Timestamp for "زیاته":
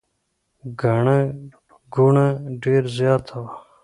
2.97-3.35